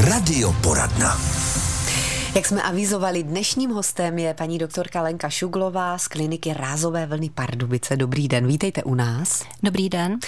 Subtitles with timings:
[0.00, 1.20] Radioporadna.
[2.34, 7.96] Jak jsme avizovali, dnešním hostem je paní doktorka Lenka Šuglová z kliniky Rázové vlny Pardubice.
[7.96, 9.42] Dobrý den, vítejte u nás.
[9.62, 10.18] Dobrý den.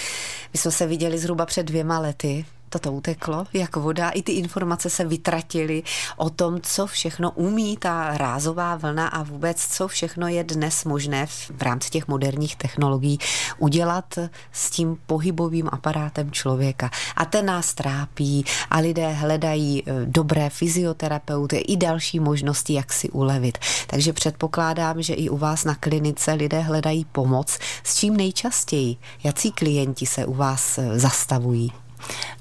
[0.53, 4.09] My jsme se viděli zhruba před dvěma lety toto uteklo jako voda.
[4.09, 5.83] I ty informace se vytratily
[6.17, 11.25] o tom, co všechno umí ta rázová vlna a vůbec, co všechno je dnes možné
[11.25, 13.19] v, rámci těch moderních technologií
[13.57, 14.19] udělat
[14.51, 16.89] s tím pohybovým aparátem člověka.
[17.15, 23.09] A ten nás trápí a lidé hledají e, dobré fyzioterapeuty i další možnosti, jak si
[23.09, 23.57] ulevit.
[23.87, 27.59] Takže předpokládám, že i u vás na klinice lidé hledají pomoc.
[27.83, 28.97] S čím nejčastěji?
[29.23, 31.80] Jací klienti se u vás e, zastavují?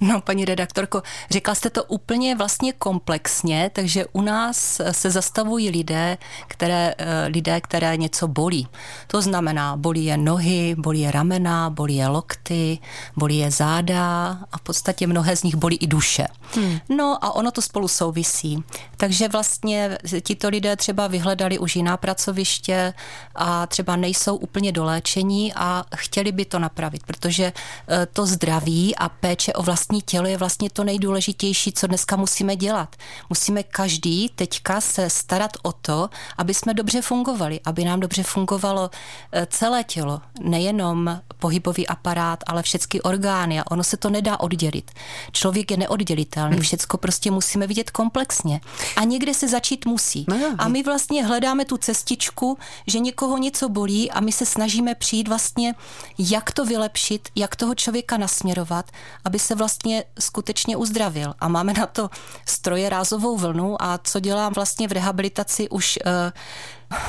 [0.01, 6.19] No, paní redaktorko, řekla jste to úplně vlastně komplexně, takže u nás se zastavují lidé,
[6.49, 8.69] které, eh, lidé, které něco bolí.
[9.07, 12.79] To znamená, bolí je nohy, bolí je ramena, bolí je lokty,
[13.17, 16.27] bolí je záda a v podstatě mnohé z nich bolí i duše.
[16.55, 16.79] Hmm.
[16.89, 18.65] No a ono to spolu souvisí.
[18.97, 22.95] Takže vlastně tito lidé třeba vyhledali už jiná pracoviště
[23.35, 27.53] a třeba nejsou úplně doléčení a chtěli by to napravit, protože
[27.89, 32.17] eh, to zdraví a péče péče o vlastní tělo je vlastně to nejdůležitější, co dneska
[32.17, 32.97] musíme dělat.
[33.31, 38.91] Musíme každý teďka se starat o to, aby jsme dobře fungovali, aby nám dobře fungovalo
[39.33, 44.91] eh, celé tělo, nejenom pohybový aparát, ale všechny orgány a ono se to nedá oddělit.
[45.33, 46.63] Člověk je neoddělitelný, hmm.
[46.63, 48.61] všecko prostě musíme vidět komplexně.
[48.97, 50.27] A někde se začít musí.
[50.29, 54.95] No a my vlastně hledáme tu cestičku, že někoho něco bolí a my se snažíme
[54.95, 55.75] přijít vlastně,
[56.19, 58.91] jak to vylepšit, jak toho člověka nasměrovat,
[59.25, 61.35] aby se vlastně skutečně uzdravil.
[61.39, 62.11] A máme na to
[62.47, 66.13] stroje rázovou vlnu a co dělám vlastně v rehabilitaci už uh,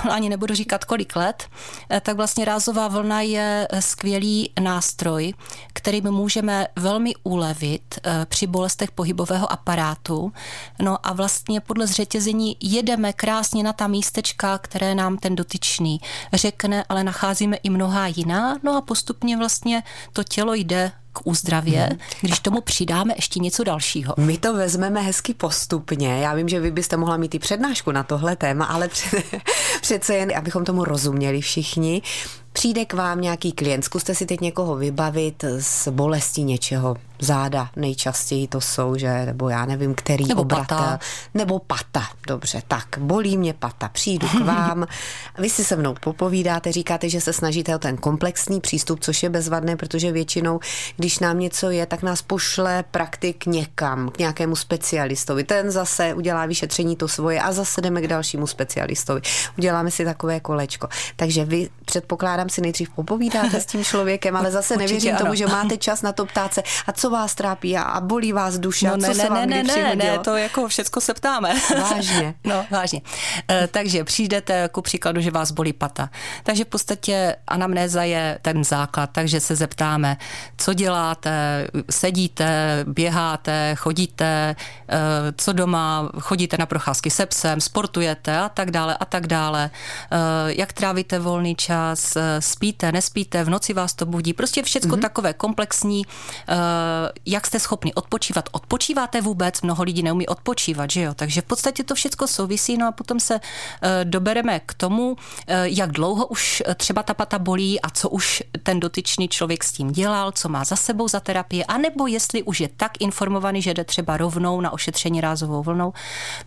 [0.10, 1.44] ani nebudu říkat kolik let,
[1.90, 5.34] eh, tak vlastně rázová vlna je skvělý nástroj,
[5.74, 10.34] kterým můžeme velmi ulevit eh, při bolestech pohybového aparátu.
[10.82, 16.02] No a vlastně podle zřetězení jedeme krásně na ta místečka, které nám ten dotyčný
[16.34, 18.58] řekne, ale nacházíme i mnohá jiná.
[18.64, 22.00] No a postupně vlastně to tělo jde k úzdravě, hmm.
[22.22, 24.14] když tomu přidáme ještě něco dalšího.
[24.18, 26.20] My to vezmeme hezky postupně.
[26.20, 28.90] Já vím, že vy byste mohla mít i přednášku na tohle téma, ale
[29.82, 32.02] přece jen, abychom tomu rozuměli všichni.
[32.54, 37.70] Přijde k vám nějaký klient, zkuste si teď někoho vybavit z bolesti něčeho, záda.
[37.76, 41.00] Nejčastěji to jsou, že, nebo já nevím, který nebo obratel, pata.
[41.34, 44.88] nebo pata, dobře, tak, bolí mě pata, přijdu k vám,
[45.38, 49.30] vy si se mnou popovídáte, říkáte, že se snažíte o ten komplexní přístup, což je
[49.30, 50.60] bezvadné, protože většinou,
[50.98, 56.46] když nám něco je, tak nás pošle praktik někam, k nějakému specialistovi, ten zase udělá
[56.46, 59.22] vyšetření to svoje a zase jdeme k dalšímu specialistovi,
[59.58, 61.70] uděláme si takové kolečko, takže vy
[62.46, 65.20] předpokládám si nejdřív popovídáte s tím člověkem, ale zase Určitě nevěřím ano.
[65.20, 68.58] tomu, že máte čas na to ptát se, a co vás trápí a bolí vás
[68.58, 71.14] duše no, a co ne, se vám ne, kdy ne, ne, to jako všecko se
[71.14, 71.54] ptáme.
[71.82, 72.34] Vážně.
[72.44, 73.02] no, vážně.
[73.52, 76.10] E, takže přijdete ku příkladu, že vás bolí pata.
[76.44, 80.18] Takže v podstatě anamnéza je ten základ, takže se zeptáme,
[80.58, 84.56] co děláte, sedíte, běháte, chodíte, e,
[85.38, 89.70] co doma, chodíte na procházky se psem, sportujete a tak dále a tak dále.
[90.12, 90.18] E,
[90.54, 95.02] jak trávíte volný čas, spíte, nespíte, v noci vás to budí, prostě všecko mm-hmm.
[95.02, 96.06] takové komplexní,
[97.26, 98.50] jak jste schopni odpočívat.
[98.52, 99.62] Odpočíváte vůbec?
[99.62, 101.14] Mnoho lidí neumí odpočívat, že jo?
[101.14, 105.16] Takže v podstatě to všechno souvisí, no a potom se eh, dobereme k tomu,
[105.48, 109.64] eh, jak dlouho už eh, třeba ta pata bolí a co už ten dotyčný člověk
[109.64, 113.62] s tím dělal, co má za sebou za terapie, anebo jestli už je tak informovaný,
[113.62, 115.94] že jde třeba rovnou na ošetření rázovou vlnou.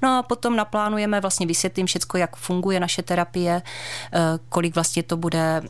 [0.02, 3.62] No a potom naplánujeme, vlastně vysvětlím všechno, jak funguje naše terapie,
[4.48, 5.62] kolik vlastně to bude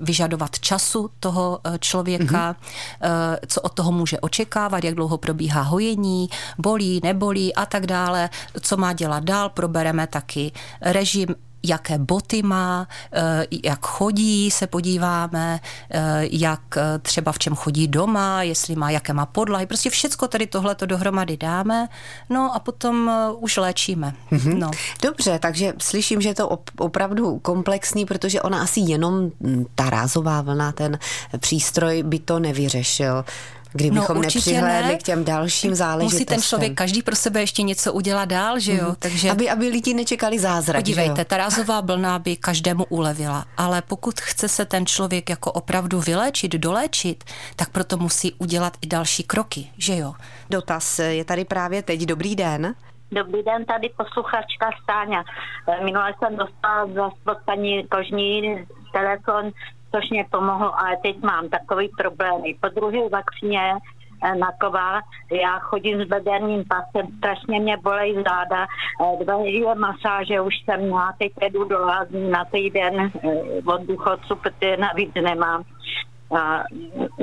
[0.00, 3.38] vyžadovat času toho člověka, mm-hmm.
[3.46, 8.30] co od toho může očekávat, jak dlouho probíhá hojení, bolí, nebolí a tak dále,
[8.60, 15.60] co má dělat dál, probereme taky režim jaké boty má, eh, jak chodí, se podíváme,
[15.90, 20.28] eh, jak eh, třeba v čem chodí doma, jestli má, jaké má podlahy, prostě všecko
[20.28, 21.88] tady tohle to dohromady dáme,
[22.30, 24.14] no a potom už léčíme.
[24.32, 24.58] Mm-hmm.
[24.58, 24.70] No.
[25.02, 30.42] Dobře, takže slyším, že je to opravdu komplexní, protože ona asi jenom hm, ta rázová
[30.42, 30.98] vlna, ten
[31.38, 33.24] přístroj by to nevyřešil
[33.72, 34.98] kdybychom no, nepřihlédli ne.
[34.98, 36.16] k těm dalším záležitostem.
[36.16, 38.88] Musí ten člověk každý pro sebe ještě něco udělat dál, že jo?
[38.88, 38.94] Mm.
[38.98, 40.76] Takže aby, aby lidi nečekali zázrak.
[40.76, 46.00] Podívejte, ta rázová blna by každému ulevila, ale pokud chce se ten člověk jako opravdu
[46.00, 47.24] vyléčit, doléčit,
[47.56, 50.14] tak proto musí udělat i další kroky, že jo?
[50.50, 52.00] Dotaz je tady právě teď.
[52.00, 52.74] Dobrý den.
[53.12, 55.24] Dobrý den, tady posluchačka Stáňa.
[55.84, 59.50] Minule jsem dostala za paní Kožní telefon
[59.94, 62.54] což mě pomohlo, ale teď mám takový problémy.
[62.60, 63.72] Po druhé vakcíně
[64.24, 65.00] eh, naková.
[65.30, 68.66] Já chodím s bederním pasem, strašně mě bolej záda.
[68.66, 71.78] Eh, dva masáže už jsem měla, teď jedu do
[72.30, 73.12] na týden
[73.66, 75.64] od důchodců, protože navíc nemám.
[76.36, 76.62] A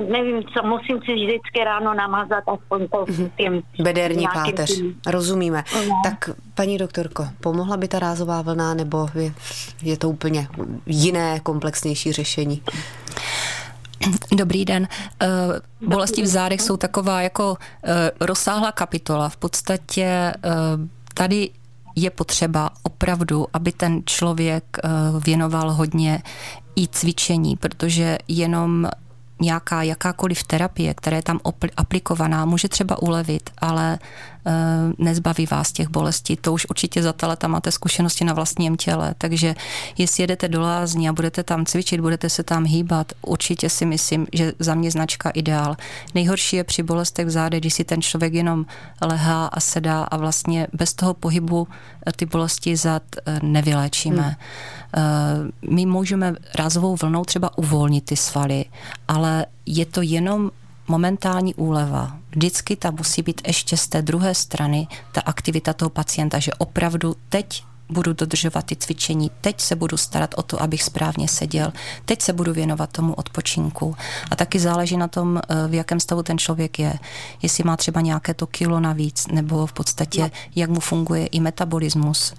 [0.10, 3.32] nevím, co musím si vždycky ráno namazat aspoň to mhm.
[3.38, 3.64] tím.
[3.84, 5.00] Bederní páteř, tím.
[5.08, 5.64] rozumíme.
[5.76, 6.02] No.
[6.04, 9.34] Tak paní doktorko, pomohla by ta rázová vlna nebo je,
[9.82, 10.48] je to úplně
[10.86, 12.62] jiné, komplexnější řešení?
[14.38, 14.88] Dobrý den.
[15.22, 15.28] Eh,
[15.88, 19.30] bolesti v zádech jsou taková jako eh, rozsáhlá kapitola.
[19.30, 20.34] V podstatě eh,
[21.14, 21.50] tady
[21.96, 24.78] je potřeba opravdu, aby ten člověk
[25.26, 26.24] věnoval hodně
[26.76, 28.88] i cvičení, protože jenom
[29.42, 31.40] nějaká jakákoliv terapie, která je tam
[31.78, 34.00] aplikovaná, může třeba ulevit, ale
[34.98, 36.36] nezbaví vás těch bolestí.
[36.36, 39.56] To už určitě za ta leta máte zkušenosti na vlastním těle, takže
[39.98, 44.28] jestli jedete do lázní a budete tam cvičit, budete se tam hýbat, určitě si myslím,
[44.34, 45.76] že za mě značka ideál.
[46.16, 48.66] Nejhorší je při bolestech v záde, když si ten člověk jenom
[49.02, 51.68] lehá a sedá a vlastně bez toho pohybu
[52.08, 54.22] e, ty bolesti zad e, nevyléčíme.
[54.22, 54.36] Hmm.
[55.72, 58.66] My můžeme rázovou vlnou třeba uvolnit ty svaly,
[59.08, 60.52] ale je to jenom
[60.88, 62.18] momentální úleva.
[62.30, 67.16] Vždycky ta musí být ještě z té druhé strany ta aktivita toho pacienta, že opravdu
[67.30, 71.74] teď budu dodržovat ty cvičení, teď se budu starat o to, abych správně seděl,
[72.06, 73.96] teď se budu věnovat tomu odpočinku.
[74.32, 76.94] A taky záleží na tom, eh, v jakém stavu ten člověk je.
[77.42, 80.30] Jestli má třeba nějaké to kilo navíc, nebo v podstatě, no.
[80.56, 82.34] jak mu funguje i metabolismus.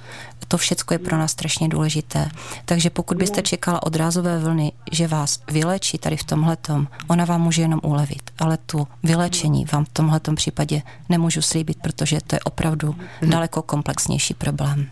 [0.49, 2.29] To všechno je pro nás strašně důležité.
[2.65, 3.43] Takže pokud byste no.
[3.43, 8.31] čekala od rázové vlny, že vás vylečí tady v tomhletom, ona vám může jenom ulevit,
[8.39, 13.31] ale tu vylečení vám v tomhletom případě nemůžu slíbit, protože to je opravdu mhm.
[13.31, 14.89] daleko komplexnější problém.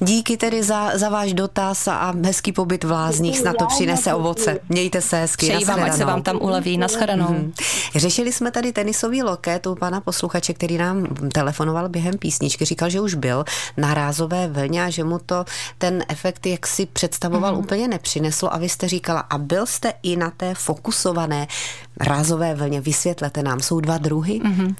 [0.00, 4.58] Díky tedy za, za váš dotaz a hezký pobyt v Lázních, snad to přinese ovoce.
[4.68, 5.46] Mějte se hezky.
[5.46, 6.78] Přeji vám, ať se vám tam uleví.
[6.78, 7.28] Naschledanou.
[7.28, 7.52] Mm-hmm.
[7.96, 12.64] Řešili jsme tady tenisový loket u pana posluchače, který nám telefonoval během písničky.
[12.64, 13.44] Říkal, že už byl
[13.76, 15.44] na rázové vlně a že mu to
[15.78, 17.58] ten efekt, jak si představoval, mm-hmm.
[17.58, 18.54] úplně nepřineslo.
[18.54, 21.46] A vy jste říkala, a byl jste i na té fokusované
[22.00, 22.80] rázové vlně.
[22.80, 24.40] Vysvětlete nám, jsou dva druhy?
[24.40, 24.74] Mm-hmm.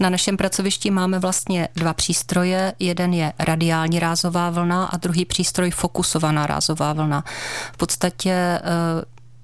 [0.00, 2.72] Na našem pracovišti máme vlastně dva přístroje.
[2.78, 7.24] Jeden je radiální rázová vlna a druhý přístroj fokusovaná rázová vlna.
[7.72, 8.60] V podstatě eh,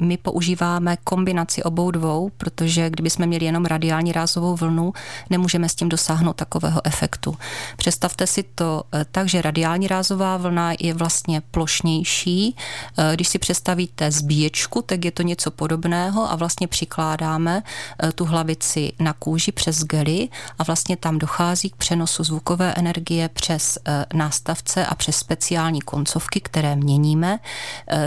[0.02, 4.92] my používáme kombinaci obou dvou, protože kdybychom měli jenom radiální rázovou vlnu,
[5.30, 7.36] nemůžeme s tím dosáhnout takového efektu.
[7.76, 12.56] Představte si to eh, tak, že radiální rázová vlna je vlastně plošnější.
[12.98, 18.24] Eh, když si představíte zbíječku, tak je to něco podobného a vlastně přikládáme eh, tu
[18.24, 20.28] hlavici na kůži přes gely
[20.58, 23.78] a vlastně tam dochází k přenosu zvukové energie přes
[24.14, 27.38] nástavce a přes speciální koncovky, které měníme,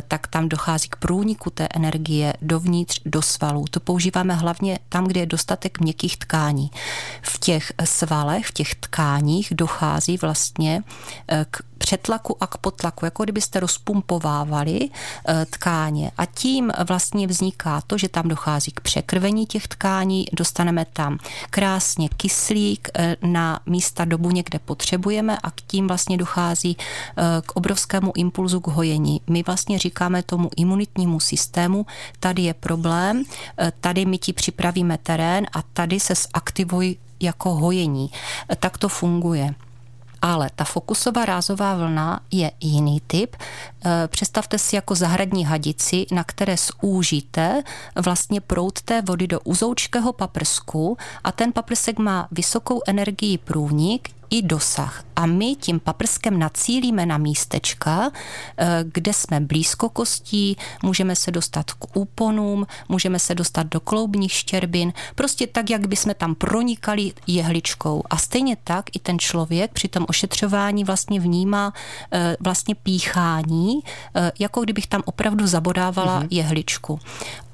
[0.08, 3.66] tak tam dochází k průniku té energie energie dovnitř do svalů.
[3.72, 6.72] To používáme hlavně tam, kde je dostatek měkkých tkání.
[7.22, 10.84] V těch svalech, v těch tkáních dochází vlastně
[11.28, 16.12] eh, k přetlaku a k potlaku, jako kdybyste rozpumpovávali eh, tkáně.
[16.18, 21.18] A tím vlastně vzniká to, že tam dochází k překrvení těch tkání, dostaneme tam
[21.50, 26.78] krásně kyslík eh, na místa dobu někde potřebujeme a k tím vlastně dochází
[27.46, 29.22] k obrovskému impulzu k hojení.
[29.28, 31.86] My vlastně říkáme tomu imunitnímu systému, systému,
[32.20, 33.24] tady je problém,
[33.58, 38.12] eh, tady my ti připravíme terén a tady se zaktivuj jako hojení.
[38.50, 39.54] Eh, tak to funguje.
[40.22, 43.36] Ale ta fokusová rázová vlna je jiný typ.
[43.36, 47.64] Eh, představte si jako zahradní hadici, na které zúžíte
[47.96, 54.42] vlastně prout té vody do uzoučkého paprsku a ten paprsek má vysokou energii průnik, i
[54.42, 55.04] dosah.
[55.16, 58.12] A my tím paprskem nacílíme na místečka,
[58.58, 64.32] eh, kde jsme blízko kostí, můžeme se dostat k úponům, můžeme se dostat do kloubních
[64.32, 68.04] štěrbin, prostě tak, jak bychom tam pronikali jehličkou.
[68.10, 71.74] A stejně tak i ten člověk při tom ošetřování vlastně vnímá
[72.12, 73.80] eh, vlastně píchání,
[74.16, 76.28] eh, jako kdybych tam opravdu zabodávala mm-hmm.
[76.32, 77.00] jehličku.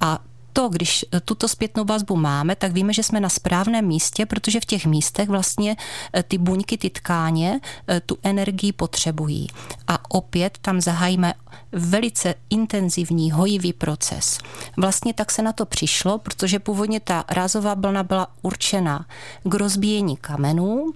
[0.02, 0.20] A
[0.54, 4.60] to, když eh, tuto zpětnou vazbu máme, tak víme, že jsme na správném místě, protože
[4.60, 5.76] v těch místech vlastně
[6.14, 9.48] eh, ty buňky, ty tkáně eh, tu energii potřebují.
[9.88, 11.34] A opět tam zahájíme
[11.72, 14.38] velice intenzivní, hojivý proces.
[14.78, 19.06] Vlastně tak se na to přišlo, protože původně ta rázová blna byla určena
[19.44, 20.94] k rozbíjení kamenů,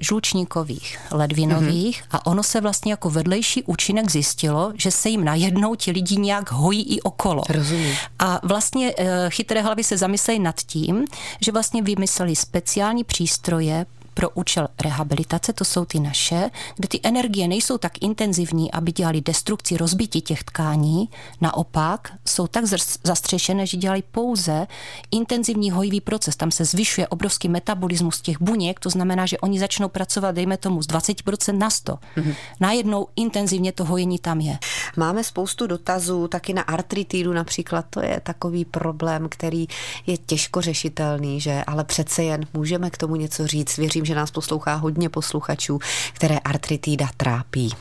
[0.00, 2.06] žlučníkových, ledvinových mm-hmm.
[2.10, 6.52] a ono se vlastně jako vedlejší účinek zjistilo, že se jim najednou ti lidi nějak
[6.52, 7.42] hojí i okolo.
[7.48, 7.94] Rozumím.
[8.18, 11.04] A vlastně eh, chytré hlavy se zamyslejí nad tím,
[11.40, 17.48] že vlastně vymysleli speciální přístroje pro účel rehabilitace, to jsou ty naše, kde ty energie
[17.48, 21.08] nejsou tak intenzivní, aby dělali destrukci, rozbití těch tkání,
[21.40, 22.64] naopak jsou tak
[23.04, 24.66] zastřešené, že dělají pouze
[25.10, 26.36] intenzivní hojivý proces.
[26.36, 30.82] Tam se zvyšuje obrovský metabolismus těch buněk, to znamená, že oni začnou pracovat, dejme tomu,
[30.82, 31.92] z 20% na 100.
[31.92, 32.34] Mm-hmm.
[32.60, 34.58] Najednou intenzivně to hojení tam je.
[34.96, 39.66] Máme spoustu dotazů taky na artritidu například, to je takový problém, který
[40.06, 43.76] je těžko řešitelný, že ale přece jen můžeme k tomu něco říct.
[43.76, 45.78] Věřím, že nás poslouchá hodně posluchačů,
[46.12, 47.74] které artritida trápí.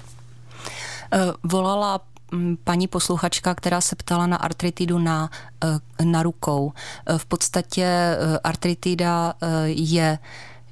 [1.13, 1.99] Eh, volala
[2.31, 5.29] mm, paní posluchačka, která se ptala na artritidu na,
[5.63, 6.73] eh, na rukou.
[7.05, 9.33] Eh, v podstatě artritida
[9.65, 10.19] je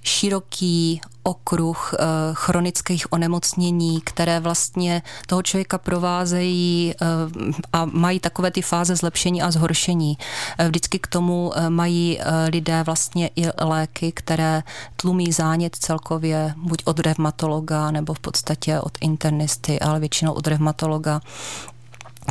[0.04, 7.06] široký okruh eh, chronických onemocnění, které vlastně toho člověka provázejí eh,
[7.74, 10.18] a mají takové ty fáze zlepšení a zhoršení.
[10.58, 12.20] Eh, vždycky k tomu mají
[12.52, 14.64] lidé vlastně i léky, které
[14.96, 21.22] tlumí zánět celkově buď od revmatologa nebo v podstatě od internisty, ale většinou od revmatologa.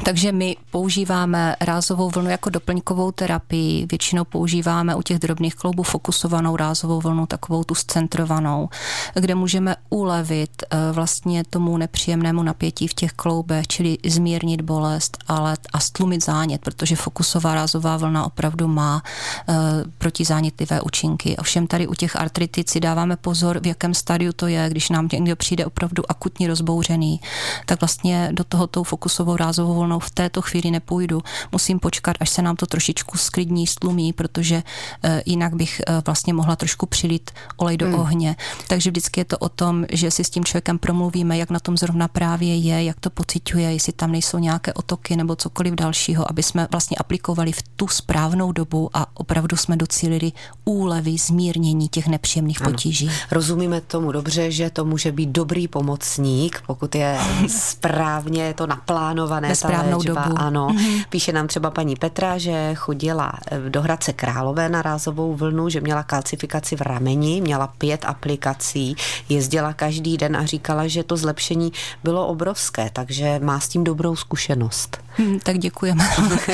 [0.04, 3.86] Takže my používáme rázovou vlnu jako doplňkovou terapii.
[3.90, 8.68] Většinou používáme u těch drobných kloubů fokusovanou rázovou vlnu, takovou tu scentrovanou,
[9.14, 15.56] kde můžeme ulevit eh, vlastně tomu nepříjemnému napětí v těch kloubech, čili zmírnit bolest ale
[15.72, 19.02] a stlumit zánět, protože fokusová rázová vlna opravdu má
[19.48, 19.54] uh,
[19.98, 21.36] protizánětlivé účinky.
[21.36, 25.08] Ovšem tady u těch artritic si dáváme pozor, v jakém stadiu to je, když nám
[25.12, 27.20] někdo přijde opravdu akutně rozbouřený,
[27.66, 31.23] tak vlastně do toho tou fokusovou rázovou volnou v této chvíli nepůjdu.
[31.52, 36.33] Musím počkat, až se nám to trošičku sklidní, stlumí, protože uh, jinak bych uh, vlastně
[36.35, 37.95] mohla trošku přilít olej do hmm.
[37.95, 38.37] ohně.
[38.68, 41.76] Takže vždycky je to o tom, že si s tím člověkem promluvíme, jak na tom
[41.76, 46.42] zrovna právě je, jak to pociťuje, jestli tam nejsou nějaké otoky nebo cokoliv dalšího, aby
[46.42, 50.33] jsme vlastně aplikovali v tu správnou dobu a opravdu jsme docílili
[50.64, 52.71] úlevy, zmírnění těch nepříjemných ano.
[52.71, 53.11] potíží.
[53.30, 57.18] Rozumíme tomu dobře, že to může být dobrý pomocník, pokud je
[57.49, 60.38] správně to naplánované, správnou léčba, dobu.
[60.38, 60.68] Ano.
[60.68, 61.04] Mm-hmm.
[61.08, 65.80] Píše nám třeba paní Petra, že chodila eh, do Hradce Králové na rázovou vlnu, že
[65.80, 68.96] měla kalcifikaci v rameni, měla pět aplikací,
[69.28, 71.72] jezdila každý den a říkala, že to zlepšení
[72.04, 75.07] bylo obrovské, takže má s tím dobrou zkušenost.
[75.18, 76.04] Hmm, tak děkujeme.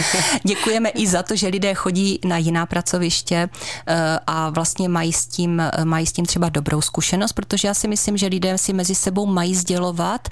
[0.44, 3.48] děkujeme i za to, že lidé chodí na jiná pracoviště
[3.86, 7.74] eh, a vlastně mají s, tím, eh, mají s tím třeba dobrou zkušenost, protože já
[7.74, 10.28] si myslím, že lidé si mezi sebou mají sdělovat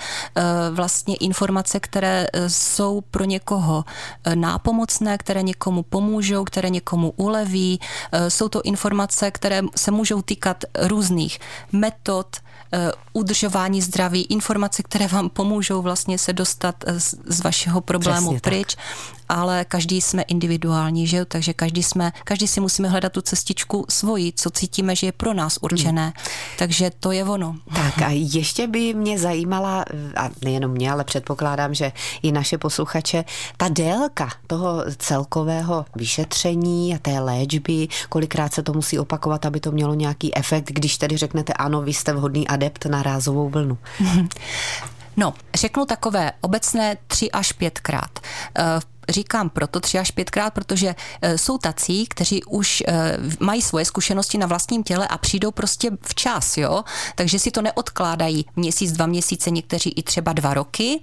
[0.70, 3.84] vlastně informace, které jsou pro někoho
[4.24, 7.80] eh, nápomocné, které někomu pomůžou, které někomu uleví.
[8.12, 11.38] Eh, jsou to informace, které se můžou týkat různých
[11.72, 12.36] metod,
[12.72, 18.40] eh, udržování zdraví, informace, které vám pomůžou vlastně se dostat z, z vašeho problému Přesně
[18.40, 18.74] pryč.
[18.74, 18.84] Tak
[19.32, 21.24] ale každý jsme individuální, že jo?
[21.24, 25.34] takže každý, jsme, každý si musíme hledat tu cestičku svoji, co cítíme, že je pro
[25.34, 26.02] nás určené.
[26.02, 26.12] Hmm.
[26.58, 27.56] Takže to je ono.
[27.74, 29.84] Tak a ještě by mě zajímala,
[30.16, 33.24] a nejenom mě, ale předpokládám, že i naše posluchače,
[33.56, 39.72] ta délka toho celkového vyšetření a té léčby, kolikrát se to musí opakovat, aby to
[39.72, 43.78] mělo nějaký efekt, když tedy řeknete ano, vy jste vhodný adept na rázovou vlnu.
[45.16, 48.18] No, řeknu takové obecné tři až pětkrát.
[48.58, 53.84] Eh, říkám proto tři až pětkrát, protože e, jsou tací, kteří už e, mají svoje
[53.84, 56.84] zkušenosti na vlastním těle a přijdou prostě včas, jo.
[57.14, 61.00] Takže si to neodkládají měsíc, dva měsíce, někteří i třeba dva roky.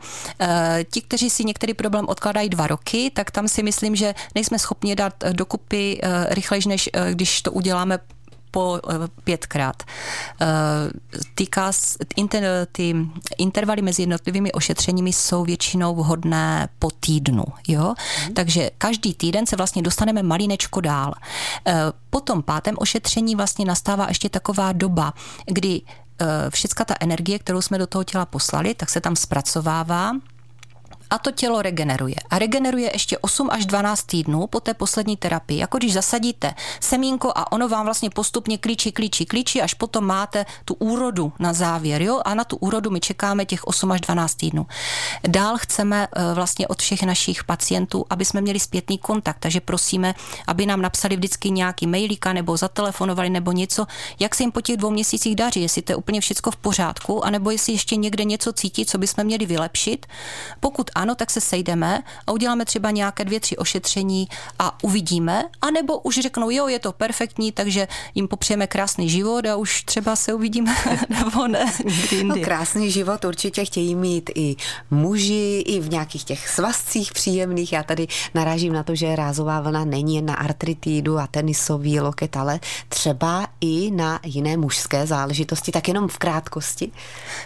[0.91, 4.95] Ti, kteří si některý problém odkládají dva roky, tak tam si myslím, že nejsme schopni
[4.95, 7.99] dát dokupy rychleji, než když to uděláme
[8.51, 9.84] po eh, pětkrát.
[10.41, 10.46] Eh,
[11.36, 11.72] týká,
[12.15, 12.96] inter, ty
[13.38, 17.44] intervaly mezi jednotlivými ošetřeními jsou většinou vhodné po týdnu.
[17.68, 17.94] Jo?
[18.27, 18.34] Mm.
[18.34, 21.13] Takže každý týden se vlastně dostaneme malinečko dál.
[21.68, 21.74] Eh,
[22.10, 25.13] po tom pátém ošetření vlastně nastává ještě taková doba,
[25.46, 25.82] kdy
[26.50, 30.12] všecka ta energie, kterou jsme do toho těla poslali, tak se tam zpracovává
[31.09, 32.15] a to tělo regeneruje.
[32.29, 35.59] A regeneruje ještě 8 až 12 týdnů po té poslední terapii.
[35.59, 40.45] Jako když zasadíte semínko a ono vám vlastně postupně klíčí, klíčí, klíčí, až potom máte
[40.65, 42.01] tu úrodu na závěr.
[42.01, 42.21] Jo?
[42.25, 44.67] A na tu úrodu my čekáme těch 8 až 12 týdnů.
[45.27, 50.15] Dál chceme eh, vlastně od všech našich pacientů, aby jsme měli zpětný kontakt, takže prosíme,
[50.47, 53.85] aby nám napsali vždycky nějaký mailíka nebo zatelefonovali nebo něco,
[54.19, 57.25] jak se jim po těch dvou měsících daří, jestli to je úplně všechno v pořádku,
[57.25, 60.05] anebo jestli ještě někde něco cítí, co bychom měli vylepšit.
[60.59, 64.27] Pokud ano, tak se sejdeme a uděláme třeba nějaké dvě, tři ošetření
[64.60, 69.56] a uvidíme, anebo už řeknou, jo, je to perfektní, takže jim popřejeme krásný život a
[69.56, 70.75] už třeba se uvidíme,
[71.10, 71.65] nebo ne.
[72.24, 74.56] No, krásný život určitě chtějí mít i
[74.91, 77.74] muži, i v nějakých těch svazcích příjemných.
[77.74, 82.38] Já tady narážím na to, že rázová vlna není jen na artritidu a tenisový loket,
[82.38, 86.91] ale třeba i na jiné mužské záležitosti, tak jenom v krátkosti.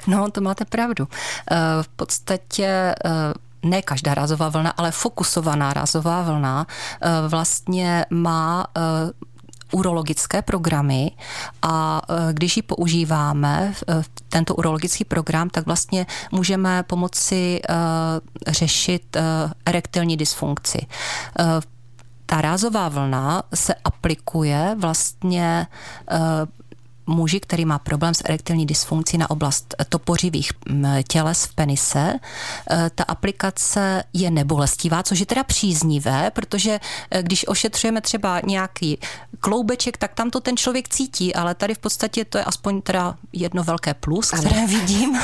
[0.07, 1.07] No, to máte pravdu.
[1.51, 6.67] Eh, v podstatě eh, ne každá rázová vlna, ale fokusovaná rázová vlna
[7.01, 8.67] eh, vlastně má
[9.71, 11.11] urologické programy
[11.61, 12.01] a
[12.31, 13.73] když ji používáme,
[14.29, 17.61] tento urologický program, tak vlastně můžeme pomoci
[18.47, 19.17] řešit
[19.65, 20.87] erektilní dysfunkci.
[22.25, 25.67] Ta rázová vlna se aplikuje vlastně
[27.07, 30.51] muži, který má problém s erektilní dysfunkcí na oblast topořivých
[31.07, 32.13] těles v penise.
[32.71, 36.79] E, ta aplikace je nebolestivá, což je teda příznivé, protože
[37.11, 38.97] e, když ošetřujeme třeba nějaký
[39.39, 43.15] kloubeček, tak tam to ten člověk cítí, ale tady v podstatě to je aspoň teda
[43.33, 44.67] jedno velké plus, které ano.
[44.67, 45.19] vidím.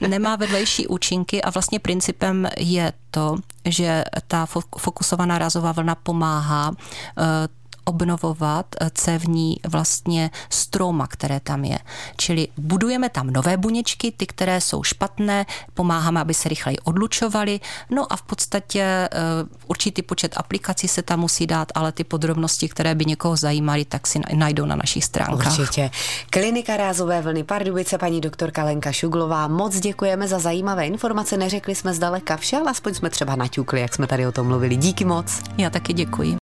[0.08, 4.46] Nemá vedlejší účinky a vlastně principem je to, že ta
[4.78, 7.48] fokusovaná rázová vlna pomáhá e,
[7.86, 11.78] obnovovat eh, cévní vlastně stroma, které tam je.
[12.16, 17.60] Čili budujeme tam nové buněčky, ty, které jsou špatné, pomáháme, aby se rychleji odlučovaly.
[17.90, 19.08] No a v podstatě
[19.42, 23.84] uh, určitý počet aplikací se tam musí dát, ale ty podrobnosti, které by někoho zajímaly,
[23.84, 25.58] tak si najdou na našich stránkách.
[25.58, 25.90] Určitě.
[26.30, 31.36] Klinika rázové vlny Pardubice, paní doktorka Lenka Šuglová, moc děkujeme za zajímavé informace.
[31.36, 34.76] Neřekli jsme zdaleka vše, ale aspoň jsme třeba naťukli, jak jsme tady o tom mluvili.
[34.76, 35.42] Díky moc.
[35.58, 36.34] Já taky děkuji.